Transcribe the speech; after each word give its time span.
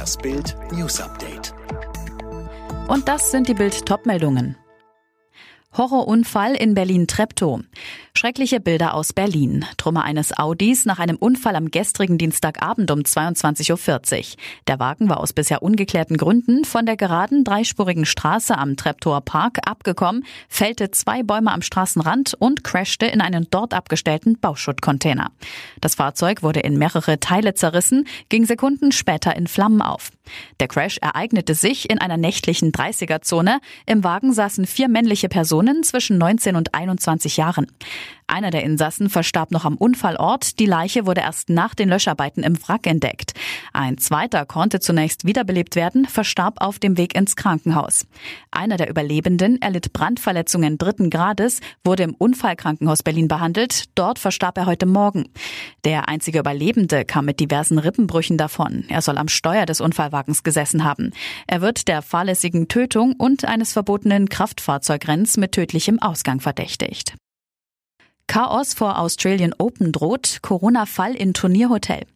Das 0.00 0.16
Bild 0.16 0.56
News 0.72 0.98
Update. 0.98 1.52
Und 2.88 3.06
das 3.06 3.30
sind 3.30 3.48
die 3.48 3.52
Bild 3.52 3.84
Topmeldungen. 3.84 4.56
Horrorunfall 5.72 6.56
in 6.56 6.74
Berlin-Treptow. 6.74 7.60
Schreckliche 8.12 8.58
Bilder 8.58 8.94
aus 8.94 9.12
Berlin. 9.12 9.64
Trümmer 9.76 10.02
eines 10.02 10.36
Audis 10.36 10.84
nach 10.84 10.98
einem 10.98 11.14
Unfall 11.14 11.54
am 11.54 11.70
gestrigen 11.70 12.18
Dienstagabend 12.18 12.90
um 12.90 13.00
22.40 13.02 14.18
Uhr. 14.18 14.24
Der 14.66 14.80
Wagen 14.80 15.08
war 15.08 15.20
aus 15.20 15.32
bisher 15.32 15.62
ungeklärten 15.62 16.16
Gründen 16.16 16.64
von 16.64 16.86
der 16.86 16.96
geraden 16.96 17.44
dreispurigen 17.44 18.04
Straße 18.04 18.58
am 18.58 18.76
Treptower 18.76 19.20
Park 19.20 19.58
abgekommen, 19.64 20.24
fällte 20.48 20.90
zwei 20.90 21.22
Bäume 21.22 21.52
am 21.52 21.62
Straßenrand 21.62 22.34
und 22.34 22.64
crashte 22.64 23.06
in 23.06 23.20
einen 23.20 23.46
dort 23.48 23.72
abgestellten 23.72 24.40
Bauschuttcontainer. 24.40 25.30
Das 25.80 25.94
Fahrzeug 25.94 26.42
wurde 26.42 26.60
in 26.60 26.78
mehrere 26.78 27.20
Teile 27.20 27.54
zerrissen, 27.54 28.08
ging 28.28 28.44
Sekunden 28.44 28.90
später 28.90 29.36
in 29.36 29.46
Flammen 29.46 29.82
auf. 29.82 30.10
Der 30.58 30.68
Crash 30.68 30.98
ereignete 30.98 31.54
sich 31.54 31.90
in 31.90 31.98
einer 31.98 32.16
nächtlichen 32.16 32.72
30er-Zone. 32.72 33.60
Im 33.86 34.04
Wagen 34.04 34.32
saßen 34.32 34.66
vier 34.66 34.88
männliche 34.88 35.28
Personen 35.28 35.59
zwischen 35.84 36.18
19 36.18 36.56
und 36.56 36.74
21 36.74 37.36
Jahren. 37.36 37.66
Einer 38.30 38.52
der 38.52 38.62
Insassen 38.62 39.10
verstarb 39.10 39.50
noch 39.50 39.64
am 39.64 39.76
Unfallort. 39.76 40.60
Die 40.60 40.66
Leiche 40.66 41.04
wurde 41.04 41.20
erst 41.20 41.50
nach 41.50 41.74
den 41.74 41.88
Löscharbeiten 41.88 42.44
im 42.44 42.56
Wrack 42.62 42.86
entdeckt. 42.86 43.34
Ein 43.72 43.98
zweiter 43.98 44.46
konnte 44.46 44.78
zunächst 44.78 45.24
wiederbelebt 45.24 45.74
werden, 45.74 46.06
verstarb 46.06 46.60
auf 46.60 46.78
dem 46.78 46.96
Weg 46.96 47.16
ins 47.16 47.34
Krankenhaus. 47.34 48.06
Einer 48.52 48.76
der 48.76 48.88
Überlebenden 48.88 49.60
erlitt 49.60 49.92
Brandverletzungen 49.92 50.78
dritten 50.78 51.10
Grades, 51.10 51.60
wurde 51.82 52.04
im 52.04 52.14
Unfallkrankenhaus 52.14 53.02
Berlin 53.02 53.26
behandelt. 53.26 53.86
Dort 53.96 54.20
verstarb 54.20 54.58
er 54.58 54.66
heute 54.66 54.86
Morgen. 54.86 55.24
Der 55.84 56.08
einzige 56.08 56.38
Überlebende 56.38 57.04
kam 57.04 57.24
mit 57.24 57.40
diversen 57.40 57.80
Rippenbrüchen 57.80 58.38
davon. 58.38 58.84
Er 58.88 59.02
soll 59.02 59.18
am 59.18 59.26
Steuer 59.26 59.66
des 59.66 59.80
Unfallwagens 59.80 60.44
gesessen 60.44 60.84
haben. 60.84 61.10
Er 61.48 61.62
wird 61.62 61.88
der 61.88 62.00
fahrlässigen 62.00 62.68
Tötung 62.68 63.14
und 63.18 63.44
eines 63.44 63.72
verbotenen 63.72 64.28
Kraftfahrzeugrenns 64.28 65.36
mit 65.36 65.50
tödlichem 65.50 66.00
Ausgang 66.00 66.38
verdächtigt. 66.38 67.16
Chaos 68.30 68.74
vor 68.74 68.96
Australian 68.96 69.52
Open 69.58 69.90
droht, 69.90 70.38
Corona-Fall 70.40 71.16
in 71.16 71.34
Turnierhotel. 71.34 72.06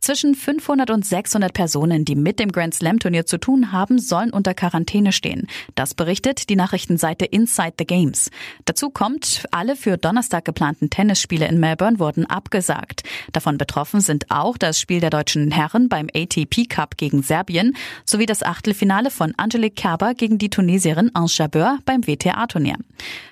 Zwischen 0.00 0.34
500 0.34 0.90
und 0.90 1.04
600 1.04 1.52
Personen, 1.52 2.04
die 2.04 2.14
mit 2.14 2.38
dem 2.38 2.52
Grand 2.52 2.74
Slam 2.74 2.98
Turnier 2.98 3.26
zu 3.26 3.38
tun 3.38 3.72
haben, 3.72 3.98
sollen 3.98 4.30
unter 4.30 4.54
Quarantäne 4.54 5.12
stehen. 5.12 5.46
Das 5.74 5.94
berichtet 5.94 6.48
die 6.48 6.56
Nachrichtenseite 6.56 7.24
Inside 7.24 7.74
the 7.78 7.86
Games. 7.86 8.30
Dazu 8.64 8.90
kommt, 8.90 9.44
alle 9.50 9.76
für 9.76 9.96
Donnerstag 9.96 10.44
geplanten 10.44 10.90
Tennisspiele 10.90 11.46
in 11.46 11.60
Melbourne 11.60 11.98
wurden 11.98 12.26
abgesagt. 12.26 13.02
Davon 13.32 13.58
betroffen 13.58 14.00
sind 14.00 14.30
auch 14.30 14.56
das 14.56 14.80
Spiel 14.80 15.00
der 15.00 15.10
deutschen 15.10 15.50
Herren 15.50 15.88
beim 15.88 16.08
ATP 16.14 16.68
Cup 16.68 16.96
gegen 16.96 17.22
Serbien 17.22 17.76
sowie 18.04 18.26
das 18.26 18.42
Achtelfinale 18.42 19.10
von 19.10 19.34
Angelique 19.36 19.76
Kerber 19.76 20.14
gegen 20.14 20.38
die 20.38 20.50
Tunesierin 20.50 21.10
Ange 21.14 21.30
Jabeur 21.30 21.78
beim 21.84 22.06
WTA-Turnier. 22.06 22.76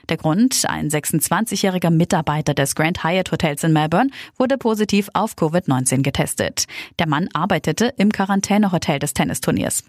Der 0.08 0.16
Grund, 0.16 0.62
ein 0.68 0.88
26-jähriger 0.88 1.90
Mitarbeiter 1.90 2.54
des 2.54 2.74
Grand 2.74 3.02
Hyatt 3.02 3.32
Hotels 3.32 3.64
in 3.64 3.72
Melbourne 3.72 4.10
wurde 4.38 4.56
positiv 4.56 5.08
auf 5.14 5.34
Covid-19 5.34 6.02
getestet. 6.02 6.55
Der 6.98 7.08
Mann 7.08 7.28
arbeitete 7.32 7.92
im 7.96 8.10
Quarantänehotel 8.10 8.98
des 8.98 9.12
Tennisturniers. 9.12 9.84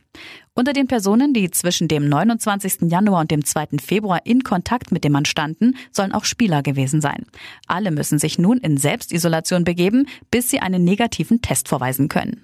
Unter 0.53 0.73
den 0.73 0.87
Personen, 0.87 1.33
die 1.33 1.49
zwischen 1.51 1.87
dem 1.87 2.09
29. 2.09 2.89
Januar 2.89 3.21
und 3.21 3.31
dem 3.31 3.45
2. 3.45 3.77
Februar 3.79 4.25
in 4.25 4.43
Kontakt 4.43 4.91
mit 4.91 5.03
dem 5.03 5.13
Mann 5.13 5.25
standen, 5.25 5.75
sollen 5.91 6.11
auch 6.11 6.25
Spieler 6.25 6.63
gewesen 6.63 7.01
sein. 7.01 7.25
Alle 7.67 7.91
müssen 7.91 8.19
sich 8.19 8.37
nun 8.37 8.57
in 8.57 8.77
Selbstisolation 8.77 9.63
begeben, 9.63 10.07
bis 10.31 10.49
sie 10.49 10.59
einen 10.59 10.83
negativen 10.83 11.41
Test 11.41 11.67
vorweisen 11.67 12.09
können. 12.09 12.43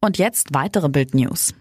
Und 0.00 0.18
jetzt 0.18 0.54
weitere 0.54 0.88
Bild 0.88 1.14
News. 1.14 1.54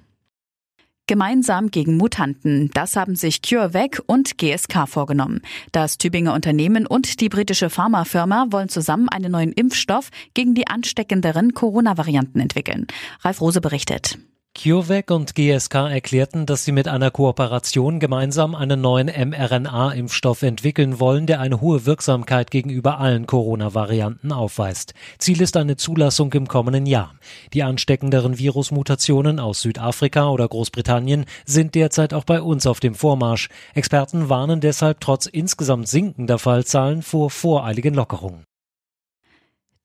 Gemeinsam 1.10 1.72
gegen 1.72 1.98
Mutanten. 1.98 2.70
Das 2.76 2.96
haben 2.96 3.16
sich 3.16 3.42
CureVac 3.42 4.04
und 4.06 4.38
GSK 4.38 4.88
vorgenommen. 4.88 5.42
Das 5.72 5.98
Tübinger 5.98 6.36
Unternehmen 6.36 6.86
und 6.86 7.20
die 7.20 7.30
britische 7.30 7.72
Pharmafirma 7.72 8.46
wollen 8.52 8.70
zusammen 8.70 9.10
einen 9.10 9.32
neuen 9.32 9.52
Impfstoff 9.52 10.12
gegen 10.36 10.54
die 10.54 10.68
ansteckenderen 10.68 11.56
Corona-Varianten 11.56 12.40
entwickeln. 12.40 12.86
Ralf 13.22 13.42
Rose 13.42 13.60
berichtet. 13.60 14.20
CureVac 14.62 15.12
und 15.12 15.36
GSK 15.36 15.90
erklärten, 15.90 16.46
dass 16.46 16.66
sie 16.66 16.74
mit 16.74 16.90
einer 16.90 17.12
Kooperation 17.12 18.02
gemeinsam 18.02 18.56
einen 18.56 18.82
neuen 18.82 19.08
mRNA-Impfstoff 19.08 20.42
entwickeln 20.42 21.00
wollen, 21.00 21.28
der 21.28 21.40
eine 21.40 21.62
hohe 21.62 21.86
Wirksamkeit 21.86 22.52
gegenüber 22.52 23.00
allen 23.00 23.26
Corona-Varianten 23.26 24.34
aufweist. 24.34 24.94
Ziel 25.18 25.40
ist 25.40 25.56
eine 25.56 25.78
Zulassung 25.78 26.34
im 26.34 26.50
kommenden 26.50 26.86
Jahr. 26.88 27.14
Die 27.54 27.64
ansteckenderen 27.64 28.38
Virusmutationen 28.38 29.40
aus 29.40 29.62
Südafrika 29.62 30.28
oder 30.28 30.50
Großbritannien 30.50 31.24
sind 31.46 31.74
derzeit 31.74 32.14
auch 32.14 32.26
bei 32.26 32.42
uns 32.42 32.68
auf 32.68 32.82
dem 32.82 32.96
Vormarsch. 32.96 33.48
Experten 33.76 34.28
warnen 34.28 34.60
deshalb 34.60 35.00
trotz 35.00 35.26
insgesamt 35.26 35.88
sinkender 35.88 36.38
Fallzahlen 36.38 37.02
vor 37.02 37.30
voreiligen 37.30 37.94
Lockerungen. 37.94 38.49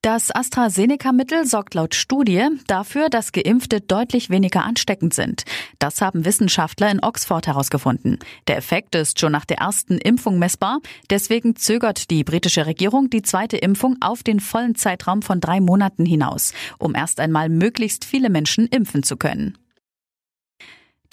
Das 0.05 0.31
AstraZeneca-Mittel 0.31 1.47
sorgt 1.47 1.73
laut 1.73 1.95
Studie 1.95 2.47
dafür, 2.67 3.09
dass 3.09 3.33
Geimpfte 3.33 3.81
deutlich 3.81 4.29
weniger 4.29 4.63
ansteckend 4.63 5.15
sind. 5.15 5.45
Das 5.79 6.03
haben 6.03 6.27
Wissenschaftler 6.27 6.91
in 6.91 7.03
Oxford 7.03 7.47
herausgefunden. 7.47 8.19
Der 8.47 8.59
Effekt 8.59 8.95
ist 8.97 9.19
schon 9.19 9.33
nach 9.33 9.47
der 9.47 9.61
ersten 9.61 9.97
Impfung 9.97 10.39
messbar. 10.39 10.81
Deswegen 11.09 11.57
zögert 11.57 12.11
die 12.11 12.23
britische 12.23 12.67
Regierung 12.67 13.09
die 13.09 13.23
zweite 13.23 13.57
Impfung 13.57 13.97
auf 14.01 14.23
den 14.23 14.41
vollen 14.41 14.75
Zeitraum 14.75 15.23
von 15.23 15.41
drei 15.41 15.61
Monaten 15.61 16.05
hinaus, 16.05 16.53
um 16.77 16.95
erst 16.95 17.19
einmal 17.19 17.49
möglichst 17.49 18.05
viele 18.05 18.29
Menschen 18.29 18.67
impfen 18.67 19.05
zu 19.05 19.17
können. 19.17 19.57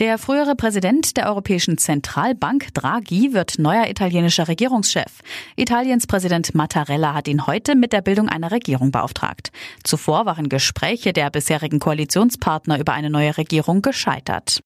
Der 0.01 0.17
frühere 0.17 0.55
Präsident 0.55 1.15
der 1.15 1.27
Europäischen 1.27 1.77
Zentralbank 1.77 2.73
Draghi 2.73 3.33
wird 3.33 3.59
neuer 3.59 3.87
italienischer 3.87 4.47
Regierungschef. 4.47 5.21
Italiens 5.55 6.07
Präsident 6.07 6.55
Mattarella 6.55 7.13
hat 7.13 7.27
ihn 7.27 7.45
heute 7.45 7.75
mit 7.75 7.93
der 7.93 8.01
Bildung 8.01 8.27
einer 8.27 8.49
Regierung 8.49 8.89
beauftragt. 8.89 9.51
Zuvor 9.83 10.25
waren 10.25 10.49
Gespräche 10.49 11.13
der 11.13 11.29
bisherigen 11.29 11.77
Koalitionspartner 11.77 12.79
über 12.79 12.93
eine 12.93 13.11
neue 13.11 13.37
Regierung 13.37 13.83
gescheitert. 13.83 14.61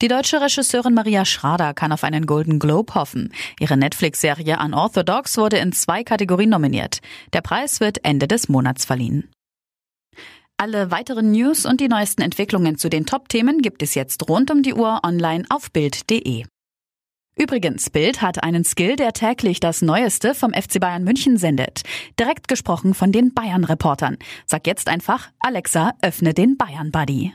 Die 0.00 0.08
deutsche 0.08 0.40
Regisseurin 0.40 0.94
Maria 0.94 1.26
Schrader 1.26 1.74
kann 1.74 1.92
auf 1.92 2.02
einen 2.02 2.24
Golden 2.24 2.58
Globe 2.58 2.94
hoffen. 2.94 3.34
Ihre 3.60 3.76
Netflix-Serie 3.76 4.60
Unorthodox 4.64 5.36
wurde 5.36 5.58
in 5.58 5.72
zwei 5.72 6.04
Kategorien 6.04 6.48
nominiert. 6.48 7.00
Der 7.34 7.42
Preis 7.42 7.80
wird 7.80 8.02
Ende 8.02 8.26
des 8.26 8.48
Monats 8.48 8.86
verliehen. 8.86 9.28
Alle 10.60 10.90
weiteren 10.90 11.30
News 11.30 11.64
und 11.64 11.80
die 11.80 11.88
neuesten 11.88 12.20
Entwicklungen 12.20 12.76
zu 12.76 12.90
den 12.90 13.06
Top-Themen 13.06 13.62
gibt 13.62 13.82
es 13.82 13.94
jetzt 13.94 14.28
rund 14.28 14.50
um 14.50 14.62
die 14.62 14.74
Uhr 14.74 15.00
online 15.02 15.44
auf 15.48 15.70
Bild.de. 15.70 16.44
Übrigens, 17.34 17.88
Bild 17.88 18.20
hat 18.20 18.42
einen 18.42 18.64
Skill, 18.64 18.96
der 18.96 19.14
täglich 19.14 19.60
das 19.60 19.80
Neueste 19.80 20.34
vom 20.34 20.52
FC 20.52 20.78
Bayern 20.78 21.02
München 21.02 21.38
sendet. 21.38 21.80
Direkt 22.18 22.46
gesprochen 22.46 22.92
von 22.92 23.10
den 23.10 23.32
Bayern-Reportern. 23.32 24.18
Sag 24.44 24.66
jetzt 24.66 24.88
einfach, 24.88 25.30
Alexa, 25.38 25.94
öffne 26.02 26.34
den 26.34 26.58
Bayern-Buddy. 26.58 27.32